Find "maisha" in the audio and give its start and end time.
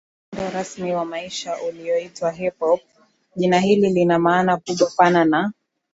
1.05-1.57